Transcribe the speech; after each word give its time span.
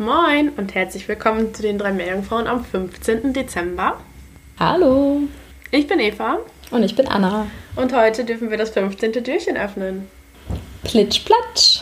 Moin 0.00 0.48
und 0.56 0.74
herzlich 0.74 1.06
willkommen 1.08 1.52
zu 1.52 1.60
den 1.60 1.76
drei 1.76 1.92
Meerjungfrauen 1.92 2.46
am 2.46 2.64
15. 2.64 3.34
Dezember. 3.34 4.00
Hallo. 4.58 5.20
Ich 5.72 5.86
bin 5.88 6.00
Eva. 6.00 6.38
Und 6.70 6.84
ich 6.84 6.96
bin 6.96 7.06
Anna. 7.06 7.48
Und 7.76 7.94
heute 7.94 8.24
dürfen 8.24 8.48
wir 8.48 8.56
das 8.56 8.70
15. 8.70 9.12
Türchen 9.12 9.58
öffnen. 9.58 10.08
Plitsch, 10.84 11.26
platsch. 11.26 11.80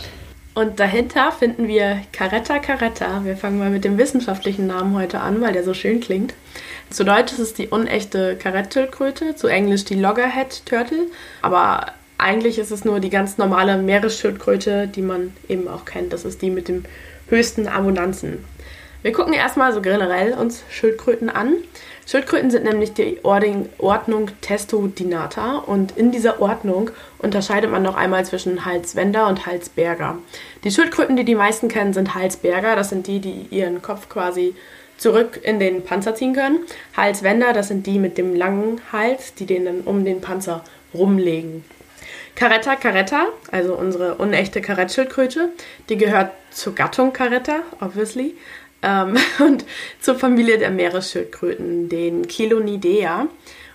Und 0.55 0.81
dahinter 0.81 1.31
finden 1.31 1.69
wir 1.69 2.01
Caretta 2.11 2.59
Caretta. 2.59 3.25
Wir 3.25 3.37
fangen 3.37 3.61
mal 3.61 3.71
mit 3.71 3.85
dem 3.85 3.99
wissenschaftlichen 3.99 4.67
Namen 4.67 4.97
heute 4.97 5.21
an, 5.21 5.41
weil 5.41 5.53
der 5.53 5.63
so 5.63 5.73
schön 5.73 6.01
klingt. 6.01 6.35
Zu 6.91 7.05
Deutsch 7.05 7.31
ist 7.31 7.39
es 7.39 7.55
die 7.55 7.69
unechte 7.69 8.35
Karettschildkröte, 8.35 9.37
zu 9.37 9.47
Englisch 9.47 9.85
die 9.85 9.95
Loggerhead 9.95 10.67
Turtle. 10.67 11.07
Aber 11.41 11.93
eigentlich 12.19 12.59
ist 12.59 12.73
es 12.73 12.85
nur 12.85 13.01
die 13.01 13.11
ganz 13.11 13.39
normale 13.39 13.79
Meeresschildkröte, 13.79 14.89
die 14.89 15.03
man 15.03 15.33
eben 15.49 15.69
auch 15.69 15.85
kennt. 15.85 16.13
Das 16.13 16.25
ist 16.25 16.43
die 16.43 16.51
mit 16.51 16.69
dem 16.69 16.85
höchsten 17.29 17.69
Abundanzen. 17.69 18.45
Wir 19.03 19.13
gucken 19.13 19.33
erstmal 19.33 19.73
so 19.73 19.81
generell 19.81 20.33
uns 20.33 20.65
Schildkröten 20.71 21.31
an. 21.31 21.55
Schildkröten 22.05 22.51
sind 22.51 22.65
nämlich 22.65 22.95
die 22.95 23.21
Ordnung 23.23 24.31
Testodinata 24.41 25.59
und 25.59 25.97
in 25.97 26.11
dieser 26.11 26.41
Ordnung 26.41 26.91
unterscheidet 27.19 27.71
man 27.71 27.83
noch 27.83 27.97
einmal 27.97 28.25
zwischen 28.25 28.65
Halswender 28.65 29.29
und 29.29 29.47
Halsberger. 29.47 30.19
Die 30.65 30.73
Schildkröten, 30.73 31.17
die 31.17 31.25
die 31.25 31.37
meisten 31.37 31.69
kennen, 31.69 31.93
sind 31.93 32.15
Halsberger. 32.15 32.75
Das 32.75 32.89
sind 32.89 33.07
die, 33.07 33.21
die 33.21 33.47
ihren 33.51 33.83
Kopf 33.83 34.09
quasi 34.09 34.57
zurück 34.97 35.39
in 35.43 35.61
den 35.61 35.85
Panzer 35.85 36.17
ziehen 36.17 36.35
können. 36.35 36.61
Halswender, 36.97 37.53
das 37.53 37.69
sind 37.69 37.87
die 37.87 38.01
mit 38.01 38.19
dem 38.19 38.35
langen 38.35 38.81
Hals, 38.91 39.35
die 39.35 39.47
den 39.47 39.67
dann 39.67 39.81
um 39.83 40.05
den 40.05 40.21
Panzer 40.21 40.65
rumlegen. 40.93 41.63
Caretta 42.39 42.77
caretta, 42.77 43.27
also 43.51 43.75
unsere 43.75 44.15
unechte 44.15 44.61
Karettschildkröte, 44.61 45.49
die 45.89 45.97
gehört 45.97 46.31
zur 46.53 46.73
Gattung 46.73 47.13
Caretta, 47.13 47.63
obviously, 47.81 48.37
ähm, 48.81 49.17
und 49.41 49.65
zur 50.01 50.15
Familie 50.15 50.57
der 50.57 50.71
Meeresschildkröten, 50.71 51.89
den 51.89 52.29
Kilonidea. 52.29 53.27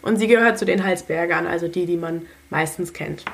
Und 0.02 0.16
sie 0.16 0.28
gehört 0.28 0.58
zu 0.58 0.64
den 0.64 0.86
Halsbergern, 0.86 1.46
also 1.46 1.68
die, 1.68 1.86
die 1.86 1.98
man 1.98 2.26
meistens 2.50 2.94
kennt. 2.94 3.26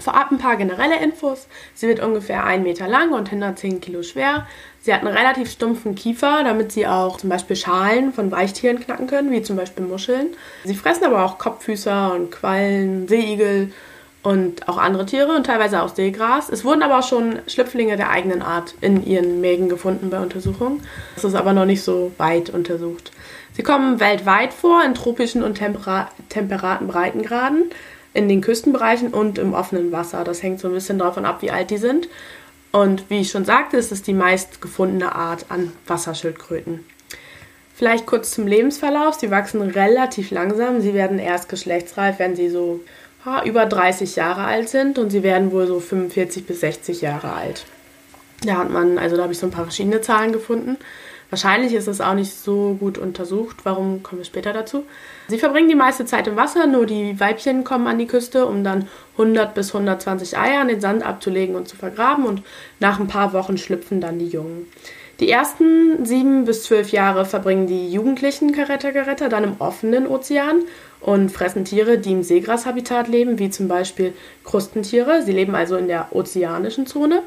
Vorab 0.00 0.32
ein 0.32 0.38
paar 0.38 0.56
generelle 0.56 1.00
Infos. 1.00 1.46
Sie 1.74 1.86
wird 1.86 2.00
ungefähr 2.00 2.42
1 2.42 2.64
Meter 2.64 2.88
lang 2.88 3.12
und 3.12 3.26
110 3.26 3.80
Kilo 3.80 4.02
schwer. 4.02 4.48
Sie 4.80 4.92
hat 4.92 5.04
einen 5.04 5.16
relativ 5.16 5.48
stumpfen 5.48 5.94
Kiefer, 5.94 6.42
damit 6.42 6.72
sie 6.72 6.88
auch 6.88 7.18
zum 7.18 7.30
Beispiel 7.30 7.54
Schalen 7.54 8.12
von 8.12 8.32
Weichtieren 8.32 8.80
knacken 8.80 9.06
können, 9.06 9.30
wie 9.30 9.42
zum 9.42 9.54
Beispiel 9.54 9.84
Muscheln. 9.84 10.34
Sie 10.64 10.74
fressen 10.74 11.04
aber 11.04 11.24
auch 11.24 11.38
Kopffüßer 11.38 12.14
und 12.14 12.32
Quallen, 12.32 13.06
Seeigel 13.06 13.70
und 14.22 14.68
auch 14.68 14.76
andere 14.76 15.06
Tiere 15.06 15.34
und 15.34 15.46
teilweise 15.46 15.82
auch 15.82 15.94
Seegras. 15.94 16.50
Es 16.50 16.64
wurden 16.64 16.82
aber 16.82 16.98
auch 16.98 17.08
schon 17.08 17.38
Schlüpflinge 17.46 17.96
der 17.96 18.10
eigenen 18.10 18.42
Art 18.42 18.74
in 18.80 19.04
ihren 19.04 19.40
Mägen 19.40 19.68
gefunden 19.68 20.10
bei 20.10 20.20
Untersuchungen. 20.20 20.82
Das 21.14 21.24
ist 21.24 21.34
aber 21.34 21.52
noch 21.52 21.64
nicht 21.64 21.82
so 21.82 22.12
weit 22.18 22.50
untersucht. 22.50 23.12
Sie 23.52 23.62
kommen 23.62 23.98
weltweit 23.98 24.52
vor 24.52 24.84
in 24.84 24.94
tropischen 24.94 25.42
und 25.42 25.56
tempera 25.56 26.10
temperaten 26.28 26.86
Breitengraden, 26.86 27.70
in 28.12 28.28
den 28.28 28.40
Küstenbereichen 28.40 29.08
und 29.08 29.38
im 29.38 29.54
offenen 29.54 29.92
Wasser. 29.92 30.24
Das 30.24 30.42
hängt 30.42 30.60
so 30.60 30.68
ein 30.68 30.74
bisschen 30.74 30.98
davon 30.98 31.24
ab, 31.24 31.42
wie 31.42 31.50
alt 31.50 31.70
die 31.70 31.78
sind. 31.78 32.08
Und 32.72 33.10
wie 33.10 33.20
ich 33.20 33.30
schon 33.30 33.44
sagte, 33.44 33.76
ist 33.76 33.90
es 33.90 34.02
die 34.02 34.14
meist 34.14 34.60
gefundene 34.60 35.14
Art 35.14 35.46
an 35.48 35.72
Wasserschildkröten. 35.86 36.84
Vielleicht 37.74 38.06
kurz 38.06 38.30
zum 38.30 38.46
Lebensverlauf. 38.46 39.14
Sie 39.14 39.30
wachsen 39.30 39.62
relativ 39.62 40.30
langsam. 40.30 40.80
Sie 40.80 40.94
werden 40.94 41.18
erst 41.18 41.48
geschlechtsreif, 41.48 42.18
wenn 42.18 42.36
sie 42.36 42.50
so 42.50 42.80
über 43.44 43.66
30 43.66 44.16
Jahre 44.16 44.44
alt 44.44 44.68
sind 44.68 44.98
und 44.98 45.10
sie 45.10 45.22
werden 45.22 45.52
wohl 45.52 45.66
so 45.66 45.80
45 45.80 46.46
bis 46.46 46.60
60 46.60 47.00
Jahre 47.00 47.32
alt. 47.32 47.64
Da 48.44 48.56
hat 48.56 48.70
man, 48.70 48.98
also 48.98 49.16
da 49.16 49.22
habe 49.24 49.32
ich 49.32 49.38
so 49.38 49.46
ein 49.46 49.52
paar 49.52 49.64
verschiedene 49.64 50.00
Zahlen 50.00 50.32
gefunden. 50.32 50.78
Wahrscheinlich 51.28 51.74
ist 51.74 51.86
es 51.86 52.00
auch 52.00 52.14
nicht 52.14 52.34
so 52.34 52.76
gut 52.80 52.98
untersucht. 52.98 53.58
Warum 53.62 54.02
kommen 54.02 54.20
wir 54.20 54.24
später 54.24 54.52
dazu? 54.52 54.84
Sie 55.28 55.38
verbringen 55.38 55.68
die 55.68 55.76
meiste 55.76 56.04
Zeit 56.04 56.26
im 56.26 56.36
Wasser, 56.36 56.66
nur 56.66 56.86
die 56.86 57.20
Weibchen 57.20 57.62
kommen 57.62 57.86
an 57.86 57.98
die 57.98 58.06
Küste, 58.06 58.46
um 58.46 58.64
dann 58.64 58.88
100 59.12 59.54
bis 59.54 59.68
120 59.68 60.36
Eier 60.36 60.60
an 60.60 60.68
den 60.68 60.80
Sand 60.80 61.04
abzulegen 61.04 61.54
und 61.54 61.68
zu 61.68 61.76
vergraben 61.76 62.24
und 62.24 62.42
nach 62.80 62.98
ein 62.98 63.06
paar 63.06 63.32
Wochen 63.32 63.58
schlüpfen 63.58 64.00
dann 64.00 64.18
die 64.18 64.28
Jungen. 64.28 64.66
Die 65.20 65.30
ersten 65.30 66.04
sieben 66.04 66.46
bis 66.46 66.64
zwölf 66.64 66.90
Jahre 66.90 67.26
verbringen 67.26 67.66
die 67.66 67.92
jugendlichen 67.92 68.52
Caretta-Caretta 68.52 69.28
dann 69.28 69.44
im 69.44 69.60
offenen 69.60 70.06
Ozean 70.08 70.62
und 71.00 71.30
fressen 71.30 71.64
Tiere, 71.64 71.98
die 71.98 72.12
im 72.12 72.22
Seegrashabitat 72.22 73.08
leben, 73.08 73.38
wie 73.38 73.50
zum 73.50 73.68
Beispiel 73.68 74.12
Krustentiere. 74.44 75.22
Sie 75.22 75.32
leben 75.32 75.54
also 75.54 75.76
in 75.76 75.88
der 75.88 76.14
ozeanischen 76.14 76.86
Zone. 76.86 77.22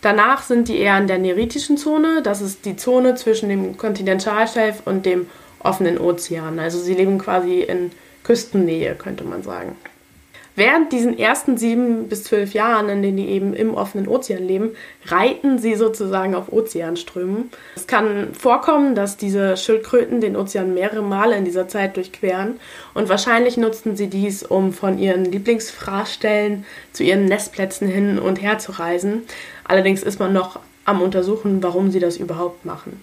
Danach 0.00 0.42
sind 0.42 0.68
die 0.68 0.78
eher 0.78 0.98
in 0.98 1.08
der 1.08 1.18
neritischen 1.18 1.76
Zone. 1.76 2.22
Das 2.22 2.40
ist 2.40 2.64
die 2.64 2.76
Zone 2.76 3.16
zwischen 3.16 3.48
dem 3.48 3.76
Kontinentalschelf 3.76 4.82
und 4.84 5.04
dem 5.04 5.26
offenen 5.58 5.98
Ozean. 5.98 6.58
Also 6.58 6.78
sie 6.78 6.94
leben 6.94 7.18
quasi 7.18 7.60
in 7.60 7.90
Küstennähe, 8.22 8.94
könnte 8.94 9.24
man 9.24 9.42
sagen. 9.42 9.76
Während 10.58 10.90
diesen 10.90 11.16
ersten 11.16 11.56
sieben 11.56 12.08
bis 12.08 12.24
zwölf 12.24 12.52
Jahren, 12.52 12.88
in 12.88 13.00
denen 13.00 13.16
die 13.16 13.28
eben 13.28 13.54
im 13.54 13.74
offenen 13.74 14.08
Ozean 14.08 14.42
leben, 14.42 14.72
reiten 15.04 15.60
sie 15.60 15.76
sozusagen 15.76 16.34
auf 16.34 16.52
Ozeanströmen. 16.52 17.50
Es 17.76 17.86
kann 17.86 18.34
vorkommen, 18.34 18.96
dass 18.96 19.16
diese 19.16 19.56
Schildkröten 19.56 20.20
den 20.20 20.34
Ozean 20.34 20.74
mehrere 20.74 21.02
Male 21.02 21.36
in 21.36 21.44
dieser 21.44 21.68
Zeit 21.68 21.96
durchqueren 21.96 22.58
und 22.92 23.08
wahrscheinlich 23.08 23.56
nutzten 23.56 23.94
sie 23.94 24.08
dies, 24.08 24.42
um 24.42 24.72
von 24.72 24.98
ihren 24.98 25.26
Lieblingsfraßstellen 25.26 26.66
zu 26.92 27.04
ihren 27.04 27.26
Nestplätzen 27.26 27.86
hin 27.86 28.18
und 28.18 28.42
her 28.42 28.58
zu 28.58 28.72
reisen. 28.72 29.26
Allerdings 29.62 30.02
ist 30.02 30.18
man 30.18 30.32
noch 30.32 30.58
am 30.84 31.00
Untersuchen, 31.02 31.62
warum 31.62 31.92
sie 31.92 32.00
das 32.00 32.16
überhaupt 32.16 32.64
machen. 32.64 33.00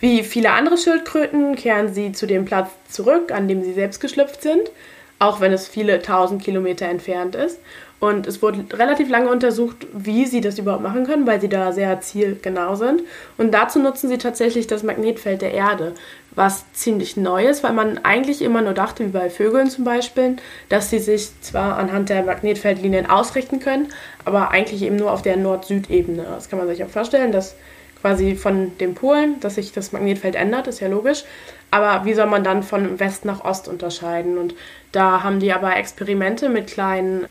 Wie 0.00 0.22
viele 0.22 0.52
andere 0.52 0.78
Schildkröten 0.78 1.54
kehren 1.54 1.92
sie 1.92 2.12
zu 2.12 2.26
dem 2.26 2.46
Platz 2.46 2.70
zurück, 2.88 3.30
an 3.30 3.46
dem 3.46 3.62
sie 3.62 3.74
selbst 3.74 4.00
geschlüpft 4.00 4.40
sind 4.40 4.70
auch 5.18 5.40
wenn 5.40 5.52
es 5.52 5.68
viele 5.68 6.00
tausend 6.02 6.42
Kilometer 6.42 6.86
entfernt 6.86 7.34
ist. 7.34 7.58
Und 8.00 8.28
es 8.28 8.42
wurde 8.42 8.64
relativ 8.78 9.08
lange 9.08 9.28
untersucht, 9.28 9.88
wie 9.92 10.24
sie 10.24 10.40
das 10.40 10.58
überhaupt 10.58 10.84
machen 10.84 11.04
können, 11.04 11.26
weil 11.26 11.40
sie 11.40 11.48
da 11.48 11.72
sehr 11.72 12.00
zielgenau 12.00 12.76
sind. 12.76 13.02
Und 13.36 13.52
dazu 13.52 13.80
nutzen 13.80 14.08
sie 14.08 14.18
tatsächlich 14.18 14.68
das 14.68 14.84
Magnetfeld 14.84 15.42
der 15.42 15.52
Erde, 15.52 15.94
was 16.30 16.64
ziemlich 16.72 17.16
neu 17.16 17.48
ist, 17.48 17.64
weil 17.64 17.72
man 17.72 17.98
eigentlich 18.04 18.40
immer 18.40 18.62
nur 18.62 18.74
dachte, 18.74 19.04
wie 19.04 19.10
bei 19.10 19.30
Vögeln 19.30 19.68
zum 19.68 19.82
Beispiel, 19.82 20.36
dass 20.68 20.90
sie 20.90 21.00
sich 21.00 21.30
zwar 21.40 21.76
anhand 21.76 22.08
der 22.08 22.22
Magnetfeldlinien 22.22 23.10
ausrichten 23.10 23.58
können, 23.58 23.88
aber 24.24 24.52
eigentlich 24.52 24.82
eben 24.82 24.94
nur 24.94 25.10
auf 25.10 25.22
der 25.22 25.36
Nord-Süd-Ebene. 25.36 26.22
Das 26.22 26.48
kann 26.48 26.60
man 26.60 26.68
sich 26.68 26.84
auch 26.84 26.88
vorstellen, 26.88 27.32
dass 27.32 27.56
quasi 28.00 28.36
von 28.36 28.76
den 28.78 28.94
Polen, 28.94 29.40
dass 29.40 29.56
sich 29.56 29.72
das 29.72 29.92
Magnetfeld 29.92 30.34
ändert, 30.34 30.66
ist 30.66 30.80
ja 30.80 30.88
logisch. 30.88 31.24
Aber 31.70 32.04
wie 32.04 32.14
soll 32.14 32.26
man 32.26 32.44
dann 32.44 32.62
von 32.62 32.98
West 32.98 33.24
nach 33.24 33.44
Ost 33.44 33.68
unterscheiden? 33.68 34.38
Und 34.38 34.54
da 34.92 35.22
haben 35.22 35.40
die 35.40 35.52
aber 35.52 35.76
Experimente 35.76 36.48
mit 36.48 36.68
kleinen 36.68 37.26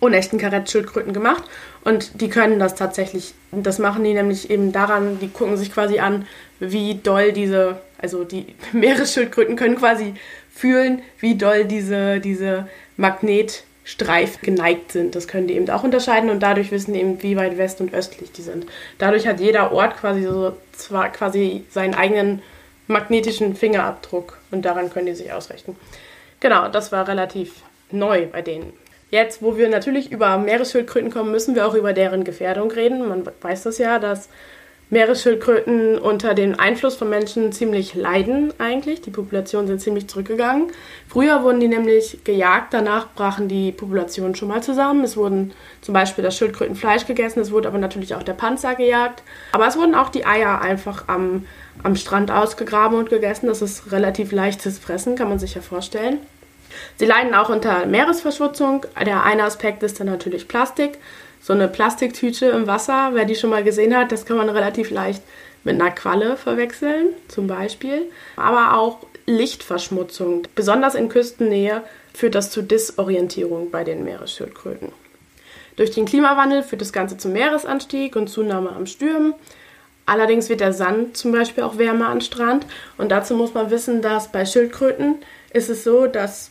unechten 0.00 0.38
Karettschildkröten 0.38 1.12
gemacht 1.12 1.44
und 1.84 2.20
die 2.20 2.28
können 2.28 2.58
das 2.58 2.74
tatsächlich. 2.74 3.34
Das 3.50 3.78
machen 3.78 4.04
die 4.04 4.14
nämlich 4.14 4.50
eben 4.50 4.72
daran, 4.72 5.18
die 5.20 5.28
gucken 5.28 5.56
sich 5.56 5.72
quasi 5.72 5.98
an, 5.98 6.26
wie 6.60 6.96
doll 6.96 7.32
diese, 7.32 7.80
also 7.98 8.24
die 8.24 8.54
Meeresschildkröten 8.72 9.56
können 9.56 9.76
quasi 9.76 10.14
fühlen, 10.50 11.02
wie 11.18 11.36
doll 11.36 11.64
diese, 11.64 12.20
diese 12.20 12.68
Magnetstreif 13.88 14.40
geneigt 14.40 14.92
sind. 14.92 15.14
Das 15.14 15.28
können 15.28 15.46
die 15.46 15.54
eben 15.54 15.68
auch 15.70 15.82
unterscheiden 15.82 16.30
und 16.30 16.42
dadurch 16.42 16.70
wissen 16.70 16.92
die 16.92 17.00
eben, 17.00 17.22
wie 17.22 17.36
weit 17.36 17.56
west- 17.56 17.80
und 17.80 17.94
östlich 17.94 18.32
die 18.32 18.42
sind. 18.42 18.66
Dadurch 18.98 19.26
hat 19.26 19.40
jeder 19.40 19.72
Ort 19.72 19.96
quasi 19.96 20.24
so 20.24 20.56
zwar 20.72 21.10
quasi 21.10 21.64
seinen 21.70 21.94
eigenen 21.94 22.42
magnetischen 22.86 23.54
Fingerabdruck 23.56 24.38
und 24.50 24.64
daran 24.64 24.90
können 24.90 25.06
die 25.06 25.14
sich 25.14 25.32
ausrichten. 25.32 25.76
Genau, 26.40 26.68
das 26.68 26.92
war 26.92 27.08
relativ 27.08 27.62
neu 27.90 28.26
bei 28.26 28.42
denen. 28.42 28.72
Jetzt, 29.10 29.42
wo 29.42 29.56
wir 29.56 29.68
natürlich 29.70 30.12
über 30.12 30.36
Meeresschildkröten 30.36 31.10
kommen, 31.10 31.32
müssen 31.32 31.54
wir 31.54 31.66
auch 31.66 31.74
über 31.74 31.94
deren 31.94 32.24
Gefährdung 32.24 32.70
reden. 32.70 33.08
Man 33.08 33.24
weiß 33.40 33.62
das 33.62 33.78
ja, 33.78 33.98
dass 33.98 34.28
Meeresschildkröten 34.90 35.98
unter 35.98 36.32
dem 36.32 36.58
Einfluss 36.58 36.96
von 36.96 37.10
Menschen 37.10 37.52
ziemlich 37.52 37.94
leiden 37.94 38.54
eigentlich. 38.58 39.02
Die 39.02 39.10
Populationen 39.10 39.66
sind 39.66 39.82
ziemlich 39.82 40.08
zurückgegangen. 40.08 40.68
Früher 41.08 41.42
wurden 41.42 41.60
die 41.60 41.68
nämlich 41.68 42.24
gejagt, 42.24 42.72
danach 42.72 43.08
brachen 43.14 43.48
die 43.48 43.70
Populationen 43.70 44.34
schon 44.34 44.48
mal 44.48 44.62
zusammen. 44.62 45.04
Es 45.04 45.16
wurden 45.16 45.52
zum 45.82 45.92
Beispiel 45.92 46.24
das 46.24 46.38
Schildkrötenfleisch 46.38 47.06
gegessen, 47.06 47.40
es 47.40 47.50
wurde 47.50 47.68
aber 47.68 47.78
natürlich 47.78 48.14
auch 48.14 48.22
der 48.22 48.32
Panzer 48.32 48.74
gejagt. 48.76 49.22
Aber 49.52 49.66
es 49.66 49.76
wurden 49.76 49.94
auch 49.94 50.08
die 50.08 50.24
Eier 50.24 50.62
einfach 50.62 51.04
am, 51.08 51.44
am 51.82 51.94
Strand 51.94 52.30
ausgegraben 52.30 52.98
und 52.98 53.10
gegessen. 53.10 53.46
Das 53.46 53.60
ist 53.60 53.92
relativ 53.92 54.32
leichtes 54.32 54.78
Fressen, 54.78 55.16
kann 55.16 55.28
man 55.28 55.38
sich 55.38 55.54
ja 55.54 55.60
vorstellen. 55.60 56.18
Sie 56.96 57.06
leiden 57.06 57.34
auch 57.34 57.50
unter 57.50 57.86
Meeresverschmutzung. 57.86 58.86
Der 59.04 59.24
eine 59.24 59.44
Aspekt 59.44 59.82
ist 59.82 60.00
dann 60.00 60.06
natürlich 60.06 60.48
Plastik 60.48 60.98
so 61.40 61.52
eine 61.52 61.68
Plastiktüte 61.68 62.46
im 62.46 62.66
Wasser, 62.66 63.10
wer 63.12 63.24
die 63.24 63.34
schon 63.34 63.50
mal 63.50 63.64
gesehen 63.64 63.96
hat, 63.96 64.12
das 64.12 64.26
kann 64.26 64.36
man 64.36 64.48
relativ 64.48 64.90
leicht 64.90 65.22
mit 65.64 65.80
einer 65.80 65.90
Qualle 65.90 66.36
verwechseln, 66.36 67.08
zum 67.28 67.46
Beispiel. 67.46 68.10
Aber 68.36 68.78
auch 68.78 68.98
Lichtverschmutzung, 69.26 70.46
besonders 70.54 70.94
in 70.94 71.08
Küstennähe, 71.08 71.82
führt 72.14 72.34
das 72.34 72.50
zu 72.50 72.62
Disorientierung 72.62 73.70
bei 73.70 73.84
den 73.84 74.04
Meeresschildkröten. 74.04 74.90
Durch 75.76 75.92
den 75.92 76.06
Klimawandel 76.06 76.62
führt 76.64 76.80
das 76.80 76.92
Ganze 76.92 77.16
zum 77.18 77.32
Meeresanstieg 77.32 78.16
und 78.16 78.28
Zunahme 78.28 78.70
am 78.70 78.86
Stürmen. 78.86 79.34
Allerdings 80.06 80.48
wird 80.48 80.60
der 80.60 80.72
Sand 80.72 81.16
zum 81.16 81.30
Beispiel 81.30 81.62
auch 81.62 81.78
wärmer 81.78 82.08
an 82.08 82.20
Strand. 82.20 82.66
Und 82.96 83.10
dazu 83.10 83.36
muss 83.36 83.54
man 83.54 83.70
wissen, 83.70 84.02
dass 84.02 84.32
bei 84.32 84.44
Schildkröten 84.44 85.16
ist 85.52 85.68
es 85.68 85.84
so, 85.84 86.06
dass 86.06 86.50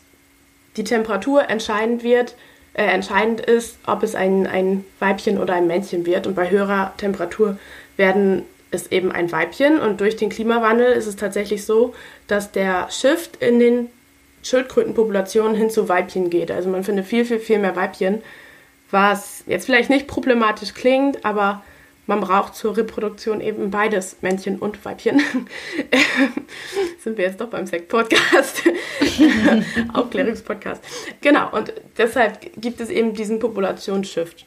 die 0.77 0.83
Temperatur 0.83 1.49
entscheidend 1.49 2.03
wird, 2.03 2.35
äh, 2.77 2.83
entscheidend 2.83 3.41
ist, 3.41 3.77
ob 3.85 4.03
es 4.03 4.15
ein, 4.15 4.47
ein 4.47 4.85
Weibchen 4.99 5.39
oder 5.39 5.55
ein 5.55 5.67
Männchen 5.67 6.05
wird. 6.05 6.27
Und 6.27 6.35
bei 6.35 6.49
höherer 6.49 6.93
Temperatur 6.97 7.57
werden 7.97 8.43
es 8.71 8.91
eben 8.91 9.11
ein 9.11 9.31
Weibchen. 9.31 9.79
Und 9.79 9.99
durch 9.99 10.15
den 10.15 10.29
Klimawandel 10.29 10.93
ist 10.93 11.07
es 11.07 11.15
tatsächlich 11.15 11.65
so, 11.65 11.93
dass 12.27 12.51
der 12.51 12.89
Shift 12.91 13.37
in 13.37 13.59
den 13.59 13.89
Schildkrötenpopulationen 14.43 15.55
hin 15.55 15.71
zu 15.71 15.89
Weibchen 15.89 16.29
geht. 16.29 16.51
Also 16.51 16.69
man 16.69 16.83
findet 16.83 17.07
viel, 17.07 17.25
viel, 17.25 17.39
viel 17.39 17.59
mehr 17.59 17.75
Weibchen, 17.75 18.21
was 18.91 19.43
jetzt 19.47 19.65
vielleicht 19.65 19.89
nicht 19.89 20.07
problematisch 20.07 20.73
klingt, 20.73 21.25
aber 21.25 21.63
man 22.07 22.21
braucht 22.21 22.55
zur 22.55 22.75
Reproduktion 22.75 23.41
eben 23.41 23.69
beides, 23.69 24.17
Männchen 24.21 24.57
und 24.59 24.83
Weibchen. 24.83 25.21
Sind 26.99 27.17
wir 27.17 27.25
jetzt 27.25 27.39
doch 27.39 27.49
beim 27.49 27.67
Sekt-Podcast, 27.67 28.63
Aufklärungspodcast. 29.93 30.83
Genau, 31.21 31.49
und 31.51 31.73
deshalb 31.97 32.39
gibt 32.59 32.81
es 32.81 32.89
eben 32.89 33.13
diesen 33.13 33.39
Populationsshift. 33.39 34.45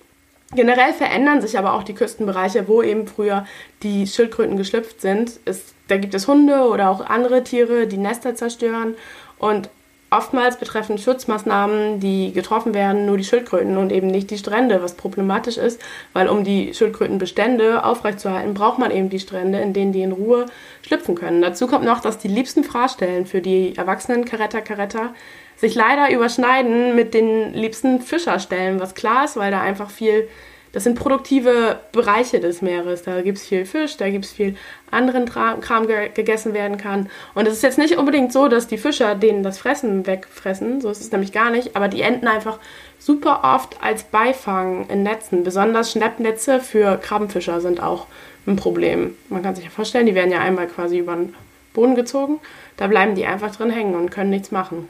Generell 0.52 0.92
verändern 0.92 1.40
sich 1.40 1.56
aber 1.56 1.74
auch 1.74 1.84
die 1.84 1.94
Küstenbereiche, 1.94 2.66
wo 2.66 2.82
eben 2.82 3.06
früher 3.06 3.46
die 3.84 4.06
Schildkröten 4.06 4.56
geschlüpft 4.56 5.00
sind. 5.00 5.38
Es, 5.44 5.74
da 5.86 5.96
gibt 5.96 6.14
es 6.14 6.26
Hunde 6.26 6.62
oder 6.62 6.90
auch 6.90 7.02
andere 7.02 7.44
Tiere, 7.44 7.86
die 7.86 7.98
Nester 7.98 8.34
zerstören. 8.34 8.96
Und 9.38 9.70
Oftmals 10.12 10.56
betreffen 10.56 10.98
Schutzmaßnahmen, 10.98 12.00
die 12.00 12.32
getroffen 12.32 12.74
werden, 12.74 13.06
nur 13.06 13.16
die 13.16 13.24
Schildkröten 13.24 13.76
und 13.76 13.92
eben 13.92 14.08
nicht 14.08 14.30
die 14.32 14.38
Strände, 14.38 14.82
was 14.82 14.94
problematisch 14.94 15.56
ist, 15.56 15.80
weil 16.12 16.28
um 16.28 16.42
die 16.42 16.74
Schildkrötenbestände 16.74 17.84
aufrechtzuerhalten, 17.84 18.52
braucht 18.52 18.80
man 18.80 18.90
eben 18.90 19.08
die 19.08 19.20
Strände, 19.20 19.60
in 19.60 19.72
denen 19.72 19.92
die 19.92 20.02
in 20.02 20.10
Ruhe 20.10 20.46
schlüpfen 20.82 21.14
können. 21.14 21.42
Dazu 21.42 21.68
kommt 21.68 21.84
noch, 21.84 22.00
dass 22.00 22.18
die 22.18 22.26
liebsten 22.26 22.64
Fraßstellen 22.64 23.24
für 23.24 23.40
die 23.40 23.76
erwachsenen 23.76 24.24
Caretta 24.24 24.60
Caretta 24.60 25.14
sich 25.56 25.76
leider 25.76 26.12
überschneiden 26.12 26.96
mit 26.96 27.14
den 27.14 27.54
liebsten 27.54 28.00
Fischerstellen, 28.00 28.80
was 28.80 28.96
klar 28.96 29.26
ist, 29.26 29.36
weil 29.36 29.52
da 29.52 29.60
einfach 29.60 29.90
viel 29.90 30.26
das 30.72 30.84
sind 30.84 30.99
produktive 30.99 31.81
Bereiche 31.93 32.40
des 32.40 32.62
Meeres. 32.62 33.02
Da 33.02 33.22
gibt 33.22 33.38
es 33.38 33.46
viel 33.46 33.64
Fisch, 33.67 33.96
da 33.96 34.08
gibt 34.08 34.25
es 34.25 34.32
viel 34.32 34.56
anderen 34.90 35.26
Tra 35.26 35.55
Kram 35.55 35.87
ge 35.87 36.11
gegessen 36.14 36.55
werden 36.55 36.76
kann. 36.76 37.08
Und 37.34 37.49
es 37.49 37.55
ist 37.55 37.62
jetzt 37.62 37.78
nicht 37.78 37.96
unbedingt 37.96 38.32
so, 38.32 38.49
dass 38.49 38.69
die 38.69 38.78
Fischer 38.78 39.14
denen 39.14 39.43
das 39.43 39.58
Fressen 39.58 40.06
wegfressen, 40.06 40.81
so 40.81 40.90
ist 40.90 41.00
es 41.00 41.12
nämlich 41.12 41.32
gar 41.32 41.50
nicht, 41.50 41.76
aber 41.76 41.88
die 41.88 42.02
enden 42.02 42.28
einfach 42.28 42.58
super 42.99 43.40
oft 43.43 43.82
als 43.82 44.05
Beifang 44.05 44.87
in 44.88 45.02
Netzen. 45.02 45.43
Besonders 45.44 45.93
Schnappnetze 45.93 46.61
für 46.61 46.96
Krabbenfischer 46.99 47.61
sind 47.61 47.82
auch 47.82 48.06
ein 48.46 48.56
Problem. 48.56 49.16
Man 49.28 49.43
kann 49.43 49.55
sich 49.55 49.64
ja 49.64 49.70
vorstellen, 49.70 50.06
die 50.06 50.14
werden 50.14 50.32
ja 50.32 50.40
einmal 50.40 50.66
quasi 50.66 50.99
über 50.99 51.14
den 51.14 51.34
Boden 51.73 51.94
gezogen, 51.94 52.40
da 52.76 52.87
bleiben 52.87 53.14
die 53.14 53.26
einfach 53.26 53.55
drin 53.55 53.70
hängen 53.70 53.94
und 53.94 54.11
können 54.11 54.31
nichts 54.31 54.50
machen. 54.50 54.88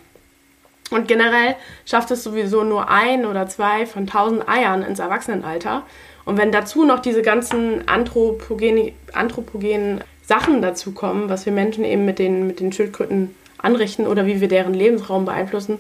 Und 0.91 1.09
generell 1.09 1.57
schafft 1.87 2.11
es 2.11 2.25
sowieso 2.25 2.65
nur 2.65 2.91
ein 2.91 3.25
oder 3.25 3.47
zwei 3.47 3.87
von 3.87 4.07
tausend 4.07 4.49
Eiern 4.49 4.83
ins 4.83 4.99
Erwachsenenalter. 4.99 5.85
Und 6.25 6.37
wenn 6.37 6.53
dazu 6.53 6.85
noch 6.85 7.01
diese 7.01 7.23
ganzen 7.23 7.89
anthropogenen, 7.89 8.93
anthropogenen 9.13 10.03
Sachen 10.23 10.63
dazu 10.63 10.93
kommen, 10.93 11.29
was 11.29 11.47
wir 11.47 11.53
Menschen 11.53 11.85
eben 11.85 12.05
mit 12.05 12.19
den, 12.19 12.47
mit 12.47 12.61
den 12.61 12.73
Schildkröten 12.73 13.35
anrichten 13.59 14.07
oder 14.07 14.27
wie 14.27 14.41
wir 14.41 14.49
deren 14.49 14.75
Lebensraum 14.75 15.25
beeinflussen, 15.25 15.79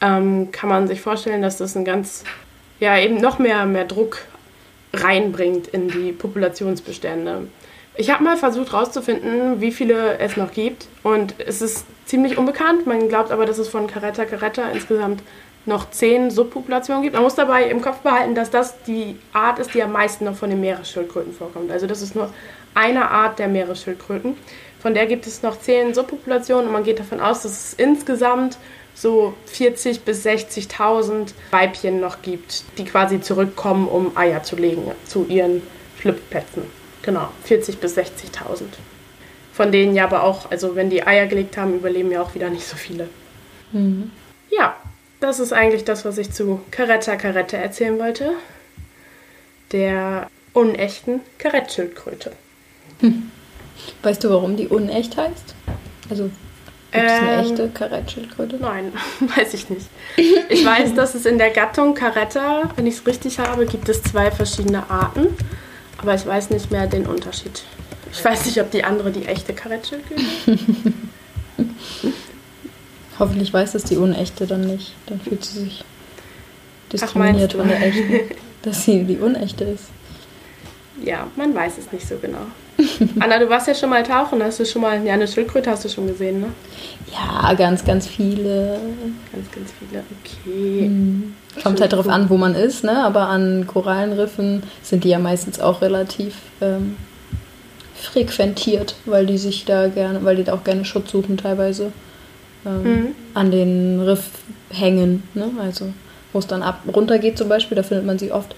ähm, 0.00 0.50
kann 0.52 0.68
man 0.68 0.88
sich 0.88 1.00
vorstellen, 1.00 1.42
dass 1.42 1.58
das 1.58 1.76
ein 1.76 1.84
ganz, 1.84 2.24
ja, 2.80 2.98
eben 2.98 3.20
noch 3.20 3.38
mehr, 3.38 3.64
mehr 3.66 3.84
Druck 3.84 4.22
reinbringt 4.92 5.68
in 5.68 5.88
die 5.88 6.12
Populationsbestände. 6.12 7.48
Ich 7.98 8.10
habe 8.10 8.22
mal 8.22 8.36
versucht 8.36 8.72
herauszufinden, 8.72 9.60
wie 9.60 9.72
viele 9.72 10.18
es 10.18 10.36
noch 10.36 10.52
gibt. 10.52 10.88
Und 11.02 11.34
es 11.38 11.62
ist 11.62 11.86
ziemlich 12.04 12.36
unbekannt. 12.36 12.86
Man 12.86 13.08
glaubt 13.08 13.30
aber, 13.30 13.46
dass 13.46 13.58
es 13.58 13.68
von 13.68 13.86
Caretta 13.86 14.24
Caretta 14.26 14.68
insgesamt 14.70 15.22
noch 15.64 15.90
zehn 15.90 16.30
Subpopulationen 16.30 17.02
gibt. 17.02 17.14
Man 17.14 17.24
muss 17.24 17.34
dabei 17.34 17.64
im 17.64 17.80
Kopf 17.80 17.98
behalten, 17.98 18.34
dass 18.34 18.50
das 18.50 18.82
die 18.84 19.16
Art 19.32 19.58
ist, 19.58 19.74
die 19.74 19.82
am 19.82 19.92
meisten 19.92 20.24
noch 20.24 20.36
von 20.36 20.50
den 20.50 20.60
Meeresschildkröten 20.60 21.32
vorkommt. 21.32 21.72
Also 21.72 21.86
das 21.86 22.02
ist 22.02 22.14
nur 22.14 22.30
eine 22.74 23.10
Art 23.10 23.38
der 23.38 23.48
Meeresschildkröten. 23.48 24.36
Von 24.78 24.94
der 24.94 25.06
gibt 25.06 25.26
es 25.26 25.42
noch 25.42 25.58
zehn 25.58 25.94
Subpopulationen 25.94 26.66
und 26.66 26.72
man 26.72 26.84
geht 26.84 27.00
davon 27.00 27.20
aus, 27.20 27.42
dass 27.42 27.52
es 27.52 27.74
insgesamt 27.74 28.58
so 28.94 29.34
40.000 29.52 30.00
bis 30.04 30.24
60.000 30.24 31.32
Weibchen 31.50 32.00
noch 32.00 32.22
gibt, 32.22 32.64
die 32.78 32.84
quasi 32.84 33.20
zurückkommen, 33.20 33.88
um 33.88 34.16
Eier 34.16 34.42
zu 34.42 34.56
legen 34.56 34.92
zu 35.04 35.26
ihren 35.28 35.62
Schlüpfplätzen. 35.98 36.85
Genau, 37.06 37.28
40.000 37.48 37.76
bis 37.76 37.96
60.000. 37.96 38.64
Von 39.52 39.72
denen 39.72 39.94
ja 39.94 40.04
aber 40.04 40.24
auch, 40.24 40.50
also 40.50 40.74
wenn 40.74 40.90
die 40.90 41.06
Eier 41.06 41.26
gelegt 41.26 41.56
haben, 41.56 41.76
überleben 41.76 42.10
ja 42.10 42.20
auch 42.20 42.34
wieder 42.34 42.50
nicht 42.50 42.66
so 42.66 42.76
viele. 42.76 43.08
Mhm. 43.72 44.10
Ja, 44.50 44.76
das 45.20 45.40
ist 45.40 45.52
eigentlich 45.52 45.84
das, 45.84 46.04
was 46.04 46.18
ich 46.18 46.32
zu 46.32 46.60
Caretta 46.70 47.16
Caretta 47.16 47.56
erzählen 47.56 47.98
wollte. 47.98 48.32
Der 49.72 50.28
unechten 50.52 51.20
Karettschildkröte. 51.38 52.32
Hm. 53.00 53.30
Weißt 54.02 54.24
du, 54.24 54.30
warum 54.30 54.56
die 54.56 54.68
unecht 54.68 55.16
heißt? 55.16 55.54
Also 56.10 56.30
gibt 56.90 57.04
es 57.04 57.12
eine 57.12 57.32
ähm, 57.32 57.40
echte 57.40 57.68
Karettschildkröte? 57.68 58.56
Nein, 58.56 58.92
weiß 59.20 59.54
ich 59.54 59.70
nicht. 59.70 59.86
Ich 60.48 60.64
weiß, 60.64 60.94
dass 60.94 61.14
es 61.14 61.24
in 61.24 61.38
der 61.38 61.50
Gattung 61.50 61.94
Caretta, 61.94 62.70
wenn 62.74 62.86
ich 62.86 62.94
es 62.94 63.06
richtig 63.06 63.38
habe, 63.38 63.66
gibt 63.66 63.88
es 63.88 64.02
zwei 64.02 64.30
verschiedene 64.30 64.90
Arten. 64.90 65.28
Aber 66.06 66.14
ich 66.14 66.24
weiß 66.24 66.50
nicht 66.50 66.70
mehr 66.70 66.86
den 66.86 67.04
Unterschied. 67.04 67.64
Ich 68.12 68.24
weiß 68.24 68.46
nicht, 68.46 68.60
ob 68.60 68.70
die 68.70 68.84
andere 68.84 69.10
die 69.10 69.26
echte 69.26 69.52
Karettschildkröte 69.52 70.22
ist. 70.22 70.54
Hoffentlich 73.18 73.52
weiß 73.52 73.72
das 73.72 73.82
die 73.82 73.96
unechte 73.96 74.46
dann 74.46 74.60
nicht. 74.60 74.92
Dann 75.06 75.20
fühlt 75.20 75.44
sie 75.44 75.64
sich 75.64 75.84
diskriminiert 76.92 77.56
Ach, 77.56 77.58
von 77.58 77.66
der 77.66 77.82
echten, 77.82 78.20
dass 78.62 78.84
sie 78.84 79.02
die 79.02 79.16
unechte 79.16 79.64
ist. 79.64 79.86
Ja, 81.02 81.26
man 81.34 81.52
weiß 81.52 81.76
es 81.78 81.90
nicht 81.90 82.06
so 82.06 82.16
genau. 82.18 82.46
Anna, 83.20 83.38
du 83.38 83.48
warst 83.48 83.68
ja 83.68 83.74
schon 83.74 83.90
mal 83.90 84.02
tauchen, 84.02 84.42
hast 84.42 84.60
du 84.60 84.64
schon 84.64 84.82
mal, 84.82 85.04
ja, 85.04 85.14
eine 85.14 85.26
Schildkröte 85.26 85.70
hast 85.70 85.84
du 85.84 85.88
schon 85.88 86.06
gesehen, 86.06 86.40
ne? 86.40 86.46
Ja, 87.12 87.54
ganz, 87.54 87.84
ganz 87.84 88.06
viele. 88.06 88.78
Ganz, 89.32 89.50
ganz 89.50 89.72
viele, 89.78 90.02
okay. 90.20 90.88
Mhm. 90.88 91.34
Kommt 91.62 91.80
halt 91.80 91.92
darauf 91.92 92.08
an, 92.08 92.28
wo 92.28 92.36
man 92.36 92.54
ist, 92.54 92.84
ne? 92.84 93.02
Aber 93.04 93.28
an 93.28 93.66
Korallenriffen 93.66 94.62
sind 94.82 95.04
die 95.04 95.08
ja 95.08 95.18
meistens 95.18 95.60
auch 95.60 95.80
relativ 95.80 96.34
ähm, 96.60 96.96
frequentiert, 97.94 98.96
weil 99.06 99.26
die 99.26 99.38
sich 99.38 99.64
da 99.64 99.88
gerne, 99.88 100.24
weil 100.24 100.36
die 100.36 100.44
da 100.44 100.54
auch 100.54 100.64
gerne 100.64 100.84
Schutz 100.84 101.10
suchen 101.10 101.36
teilweise 101.36 101.92
ähm, 102.66 102.82
mhm. 102.82 103.06
an 103.34 103.50
den 103.50 104.00
Riff 104.00 104.28
hängen, 104.70 105.22
ne? 105.34 105.50
Also 105.60 105.92
wo 106.32 106.38
es 106.38 106.46
dann 106.46 106.62
ab 106.62 106.82
runter 106.94 107.18
geht 107.18 107.38
zum 107.38 107.48
Beispiel, 107.48 107.76
da 107.76 107.82
findet 107.82 108.06
man 108.06 108.18
sie 108.18 108.32
oft. 108.32 108.54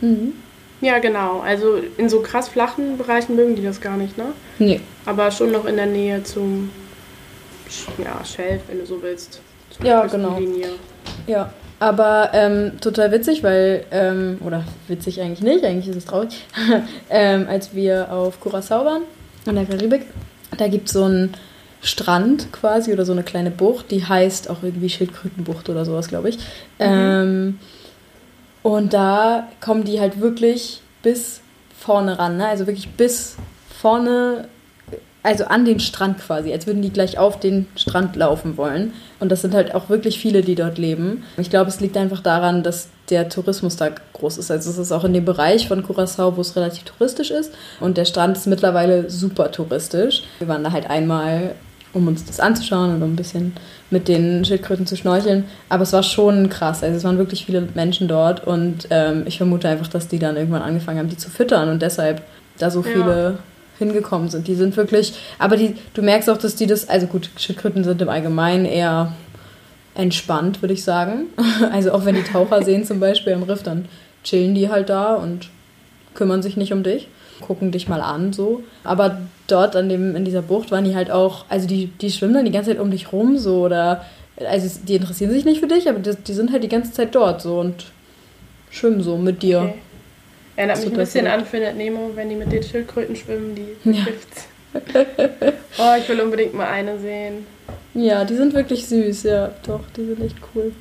Mhm. 0.00 0.34
Ja, 0.80 0.98
genau. 0.98 1.40
Also 1.40 1.80
in 1.96 2.08
so 2.08 2.20
krass 2.20 2.48
flachen 2.48 2.98
Bereichen 2.98 3.36
mögen 3.36 3.56
die 3.56 3.62
das 3.62 3.80
gar 3.80 3.96
nicht, 3.96 4.18
ne? 4.18 4.26
Nee. 4.58 4.80
Aber 5.04 5.30
schon 5.30 5.52
noch 5.52 5.64
in 5.64 5.76
der 5.76 5.86
Nähe 5.86 6.22
zum 6.22 6.70
ja, 7.98 8.24
Schelf, 8.24 8.62
wenn 8.68 8.78
du 8.78 8.86
so 8.86 9.02
willst. 9.02 9.40
Ja, 9.82 10.06
genau. 10.06 10.38
Ja, 11.26 11.52
aber 11.78 12.30
ähm, 12.32 12.72
total 12.80 13.12
witzig, 13.12 13.42
weil, 13.42 13.84
ähm, 13.90 14.38
oder 14.44 14.64
witzig 14.88 15.20
eigentlich 15.20 15.42
nicht, 15.42 15.64
eigentlich 15.64 15.88
ist 15.88 15.96
es 15.96 16.04
traurig, 16.04 16.46
ähm, 17.10 17.46
als 17.48 17.74
wir 17.74 18.12
auf 18.12 18.40
Curacao 18.40 18.84
waren, 18.84 19.02
in 19.44 19.54
der 19.54 19.66
Karibik, 19.66 20.02
da 20.56 20.68
gibt 20.68 20.86
es 20.86 20.94
so 20.94 21.04
einen 21.04 21.34
Strand 21.82 22.50
quasi 22.52 22.92
oder 22.92 23.04
so 23.04 23.12
eine 23.12 23.22
kleine 23.22 23.50
Bucht, 23.50 23.90
die 23.90 24.04
heißt 24.04 24.48
auch 24.48 24.62
irgendwie 24.62 24.88
Schildkrötenbucht 24.88 25.68
oder 25.68 25.84
sowas, 25.84 26.08
glaube 26.08 26.30
ich. 26.30 26.38
Mhm. 26.78 27.58
Und 28.66 28.94
da 28.94 29.46
kommen 29.60 29.84
die 29.84 30.00
halt 30.00 30.20
wirklich 30.20 30.80
bis 31.00 31.40
vorne 31.78 32.18
ran, 32.18 32.36
ne? 32.36 32.48
also 32.48 32.66
wirklich 32.66 32.88
bis 32.88 33.36
vorne 33.80 34.48
also 35.22 35.44
an 35.44 35.64
den 35.64 35.78
Strand 35.78 36.18
quasi, 36.18 36.52
als 36.52 36.66
würden 36.66 36.82
die 36.82 36.90
gleich 36.90 37.16
auf 37.16 37.38
den 37.38 37.68
Strand 37.76 38.16
laufen 38.16 38.56
wollen. 38.56 38.92
Und 39.20 39.30
das 39.30 39.42
sind 39.42 39.54
halt 39.54 39.72
auch 39.72 39.88
wirklich 39.88 40.18
viele, 40.18 40.42
die 40.42 40.56
dort 40.56 40.78
leben. 40.78 41.22
Ich 41.36 41.48
glaube, 41.48 41.70
es 41.70 41.78
liegt 41.78 41.96
einfach 41.96 42.20
daran, 42.20 42.64
dass 42.64 42.88
der 43.08 43.28
Tourismus 43.28 43.76
da 43.76 43.90
groß 44.14 44.38
ist. 44.38 44.50
Also 44.50 44.70
es 44.70 44.78
ist 44.78 44.90
auch 44.90 45.04
in 45.04 45.14
dem 45.14 45.24
Bereich 45.24 45.68
von 45.68 45.84
Curacao, 45.84 46.36
wo 46.36 46.40
es 46.40 46.56
relativ 46.56 46.82
touristisch 46.82 47.30
ist. 47.30 47.52
Und 47.78 47.96
der 47.96 48.04
Strand 48.04 48.36
ist 48.36 48.48
mittlerweile 48.48 49.08
super 49.10 49.52
touristisch. 49.52 50.24
Wir 50.38 50.48
waren 50.48 50.64
da 50.64 50.72
halt 50.72 50.90
einmal, 50.90 51.54
um 51.92 52.08
uns 52.08 52.24
das 52.24 52.40
anzuschauen 52.40 52.94
und 52.94 53.02
um 53.02 53.12
ein 53.12 53.16
bisschen 53.16 53.52
mit 53.90 54.08
den 54.08 54.44
Schildkröten 54.44 54.86
zu 54.86 54.96
schnorcheln. 54.96 55.44
Aber 55.68 55.82
es 55.82 55.92
war 55.92 56.02
schon 56.02 56.48
krass. 56.48 56.82
Also 56.82 56.96
es 56.96 57.04
waren 57.04 57.18
wirklich 57.18 57.46
viele 57.46 57.68
Menschen 57.74 58.08
dort. 58.08 58.46
Und 58.46 58.88
ähm, 58.90 59.22
ich 59.26 59.38
vermute 59.38 59.68
einfach, 59.68 59.88
dass 59.88 60.08
die 60.08 60.18
dann 60.18 60.36
irgendwann 60.36 60.62
angefangen 60.62 60.98
haben, 60.98 61.08
die 61.08 61.16
zu 61.16 61.30
füttern. 61.30 61.68
Und 61.68 61.82
deshalb 61.82 62.22
da 62.58 62.70
so 62.70 62.82
viele... 62.82 63.22
Ja 63.22 63.38
hingekommen 63.78 64.28
sind. 64.28 64.48
Die 64.48 64.54
sind 64.54 64.76
wirklich, 64.76 65.14
aber 65.38 65.56
die, 65.56 65.74
du 65.94 66.02
merkst 66.02 66.30
auch, 66.30 66.38
dass 66.38 66.56
die 66.56 66.66
das, 66.66 66.88
also 66.88 67.06
gut, 67.06 67.30
Schildkröten 67.36 67.84
sind 67.84 68.00
im 68.00 68.08
Allgemeinen 68.08 68.64
eher 68.64 69.12
entspannt, 69.94 70.62
würde 70.62 70.74
ich 70.74 70.84
sagen. 70.84 71.26
Also 71.72 71.92
auch 71.92 72.04
wenn 72.04 72.14
die 72.14 72.22
Taucher 72.22 72.62
sehen 72.62 72.84
zum 72.84 73.00
Beispiel 73.00 73.32
am 73.32 73.42
Riff, 73.42 73.62
dann 73.62 73.86
chillen 74.24 74.54
die 74.54 74.68
halt 74.68 74.88
da 74.88 75.14
und 75.14 75.48
kümmern 76.14 76.42
sich 76.42 76.56
nicht 76.56 76.72
um 76.72 76.82
dich. 76.82 77.08
Gucken 77.40 77.72
dich 77.72 77.88
mal 77.88 78.00
an 78.00 78.32
so. 78.32 78.62
Aber 78.84 79.20
dort 79.46 79.76
an 79.76 79.88
dem, 79.88 80.16
in 80.16 80.24
dieser 80.24 80.42
Bucht 80.42 80.70
waren 80.70 80.84
die 80.84 80.94
halt 80.94 81.10
auch, 81.10 81.44
also 81.48 81.66
die, 81.66 81.86
die 81.86 82.10
schwimmen 82.10 82.34
dann 82.34 82.44
die 82.44 82.52
ganze 82.52 82.70
Zeit 82.70 82.80
um 82.80 82.90
dich 82.90 83.12
rum 83.12 83.38
so 83.38 83.62
oder 83.62 84.04
also 84.44 84.80
die 84.86 84.96
interessieren 84.96 85.30
sich 85.30 85.44
nicht 85.44 85.60
für 85.60 85.66
dich, 85.66 85.88
aber 85.88 85.98
die, 85.98 86.14
die 86.14 86.32
sind 86.32 86.52
halt 86.52 86.62
die 86.62 86.68
ganze 86.68 86.92
Zeit 86.92 87.14
dort 87.14 87.40
so 87.40 87.60
und 87.60 87.86
schwimmen 88.70 89.02
so 89.02 89.16
mit 89.16 89.42
dir. 89.42 89.60
Okay. 89.62 89.74
Erinnert 90.56 90.78
mich 90.78 90.86
ein 90.86 90.96
bisschen 90.96 91.26
an 91.26 91.44
Findet 91.44 91.76
Nemo, 91.76 92.10
wenn 92.14 92.28
die 92.30 92.34
mit 92.34 92.50
den 92.50 92.62
Schildkröten 92.62 93.14
schwimmen, 93.14 93.54
die 93.54 93.90
ja. 93.90 94.06
oh, 95.78 95.94
ich 95.98 96.08
will 96.08 96.20
unbedingt 96.20 96.54
mal 96.54 96.68
eine 96.68 96.98
sehen. 96.98 97.46
Ja, 97.94 98.24
die 98.24 98.36
sind 98.36 98.54
wirklich 98.54 98.86
süß, 98.86 99.22
ja, 99.24 99.52
doch, 99.66 99.80
die 99.96 100.04
sind 100.04 100.22
echt 100.22 100.36
cool. 100.54 100.72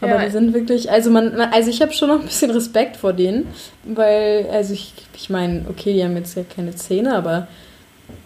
Aber 0.00 0.16
ja. 0.16 0.24
die 0.24 0.30
sind 0.30 0.52
wirklich, 0.52 0.90
also 0.90 1.10
man, 1.10 1.40
also 1.40 1.70
ich 1.70 1.80
habe 1.80 1.92
schon 1.92 2.08
noch 2.08 2.20
ein 2.20 2.26
bisschen 2.26 2.50
Respekt 2.50 2.96
vor 2.96 3.12
denen, 3.12 3.46
weil, 3.84 4.46
also 4.52 4.74
ich, 4.74 4.92
ich 5.14 5.30
meine, 5.30 5.64
okay, 5.70 5.94
die 5.94 6.04
haben 6.04 6.16
jetzt 6.16 6.36
ja 6.36 6.42
keine 6.44 6.74
Zähne, 6.74 7.14
aber 7.14 7.48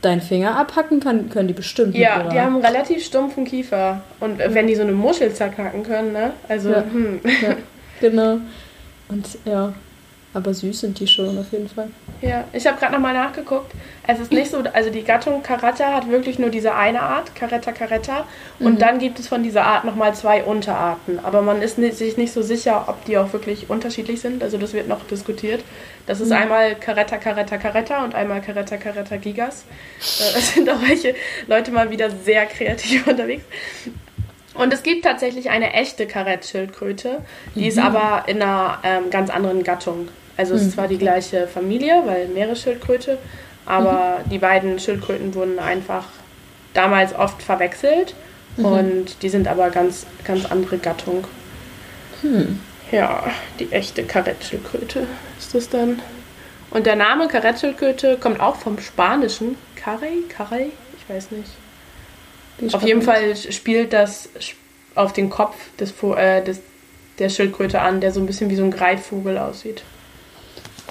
deinen 0.02 0.20
Finger 0.20 0.56
abhacken 0.56 1.00
kann, 1.00 1.30
können 1.30 1.48
die 1.48 1.54
bestimmt. 1.54 1.94
Ja, 1.94 2.28
die 2.28 2.40
haben 2.40 2.56
einen 2.56 2.64
relativ 2.64 3.04
stumpfen 3.04 3.44
Kiefer. 3.44 4.02
Und 4.18 4.38
wenn 4.38 4.66
die 4.66 4.74
so 4.74 4.82
eine 4.82 4.92
Muschel 4.92 5.32
zerknacken 5.32 5.82
können, 5.82 6.12
ne? 6.12 6.32
Also, 6.48 6.70
ja. 6.70 6.84
hm. 6.90 7.20
Ja, 7.24 7.56
genau. 8.00 8.38
Und 9.08 9.26
ja, 9.44 9.72
aber 10.32 10.54
süß 10.54 10.80
sind 10.80 11.00
die 11.00 11.06
schon 11.06 11.38
auf 11.38 11.50
jeden 11.50 11.68
Fall. 11.68 11.88
Ja, 12.22 12.44
ich 12.52 12.66
habe 12.66 12.78
gerade 12.78 12.92
nochmal 12.92 13.14
nachgeguckt. 13.14 13.72
Es 14.06 14.20
ist 14.20 14.30
nicht 14.30 14.50
so, 14.50 14.58
also 14.72 14.90
die 14.90 15.02
Gattung 15.02 15.42
Caretta 15.42 15.92
hat 15.92 16.08
wirklich 16.08 16.38
nur 16.38 16.50
diese 16.50 16.74
eine 16.74 17.02
Art, 17.02 17.34
Caretta 17.34 17.72
caretta. 17.72 18.26
Und 18.60 18.74
mhm. 18.74 18.78
dann 18.78 18.98
gibt 18.98 19.18
es 19.18 19.26
von 19.26 19.42
dieser 19.42 19.64
Art 19.64 19.84
nochmal 19.84 20.14
zwei 20.14 20.44
Unterarten. 20.44 21.18
Aber 21.24 21.42
man 21.42 21.62
ist 21.62 21.76
sich 21.76 22.16
nicht 22.16 22.32
so 22.32 22.42
sicher, 22.42 22.84
ob 22.88 23.04
die 23.06 23.18
auch 23.18 23.32
wirklich 23.32 23.70
unterschiedlich 23.70 24.20
sind. 24.20 24.42
Also 24.42 24.56
das 24.56 24.72
wird 24.72 24.86
noch 24.86 25.04
diskutiert. 25.06 25.64
Das 26.06 26.20
ist 26.20 26.28
mhm. 26.28 26.36
einmal 26.36 26.74
Caretta 26.76 27.16
caretta 27.16 27.56
caretta 27.56 28.04
und 28.04 28.14
einmal 28.14 28.40
Caretta 28.40 28.76
caretta 28.76 29.16
gigas. 29.16 29.64
Äh, 29.98 30.02
es 30.38 30.54
sind 30.54 30.70
auch 30.70 30.80
welche 30.82 31.14
Leute 31.48 31.72
mal 31.72 31.90
wieder 31.90 32.10
sehr 32.10 32.46
kreativ 32.46 33.06
unterwegs. 33.08 33.44
Und 34.60 34.74
es 34.74 34.82
gibt 34.82 35.04
tatsächlich 35.04 35.48
eine 35.48 35.72
echte 35.72 36.06
Karettschildkröte, 36.06 37.22
die 37.54 37.60
mhm. 37.60 37.66
ist 37.66 37.78
aber 37.78 38.24
in 38.26 38.42
einer 38.42 38.78
ähm, 38.84 39.08
ganz 39.10 39.30
anderen 39.30 39.64
Gattung. 39.64 40.08
Also 40.36 40.54
es 40.54 40.60
ist 40.60 40.66
mhm. 40.68 40.72
zwar 40.72 40.88
die 40.88 40.98
gleiche 40.98 41.46
Familie, 41.46 42.02
weil 42.04 42.28
Meeresschildkröte, 42.28 43.16
aber 43.64 44.18
mhm. 44.18 44.30
die 44.30 44.38
beiden 44.38 44.78
Schildkröten 44.78 45.34
wurden 45.34 45.58
einfach 45.58 46.04
damals 46.74 47.14
oft 47.14 47.42
verwechselt 47.42 48.14
mhm. 48.58 48.64
und 48.66 49.22
die 49.22 49.30
sind 49.30 49.48
aber 49.48 49.70
ganz, 49.70 50.04
ganz 50.24 50.44
andere 50.44 50.76
Gattung. 50.76 51.24
Hm. 52.20 52.60
Ja, 52.92 53.24
die 53.58 53.72
echte 53.72 54.04
Karettschildkröte 54.04 55.06
ist 55.38 55.54
das 55.54 55.70
dann. 55.70 56.02
Und 56.70 56.84
der 56.84 56.96
Name 56.96 57.28
Karettschildkröte 57.28 58.18
kommt 58.18 58.40
auch 58.40 58.56
vom 58.56 58.78
Spanischen. 58.78 59.56
Carey? 59.74 60.24
Carey? 60.28 60.72
Ich 60.98 61.14
weiß 61.14 61.30
nicht. 61.30 61.50
Auf 62.72 62.82
jeden 62.82 63.02
Fall 63.02 63.36
spielt 63.36 63.92
das 63.92 64.28
auf 64.94 65.12
den 65.12 65.30
Kopf 65.30 65.56
des, 65.78 65.94
äh, 66.16 66.42
des, 66.42 66.60
der 67.18 67.28
Schildkröte 67.28 67.80
an, 67.80 68.00
der 68.00 68.12
so 68.12 68.20
ein 68.20 68.26
bisschen 68.26 68.50
wie 68.50 68.56
so 68.56 68.64
ein 68.64 68.70
Greifvogel 68.70 69.38
aussieht. 69.38 69.82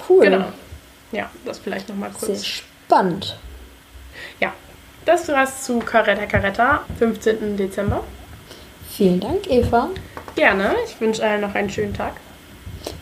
Cool. 0.08 0.24
Genau. 0.24 0.44
Ja, 1.12 1.30
das 1.44 1.58
vielleicht 1.58 1.88
nochmal 1.88 2.10
kurz. 2.10 2.42
Sehr 2.42 2.62
spannend. 2.86 3.38
Ja, 4.40 4.52
das 5.04 5.28
war's 5.28 5.64
zu 5.64 5.78
Caretta 5.78 6.26
Caretta, 6.26 6.84
15. 6.98 7.56
Dezember. 7.56 8.04
Vielen 8.90 9.20
Dank, 9.20 9.50
Eva. 9.50 9.90
Gerne. 10.34 10.74
Ich 10.86 11.00
wünsche 11.00 11.24
allen 11.24 11.40
noch 11.40 11.54
einen 11.54 11.70
schönen 11.70 11.94
Tag. 11.94 12.14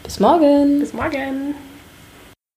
Bis 0.02 0.20
morgen. 0.20 0.80
Bis 0.80 0.92
morgen. 0.92 1.54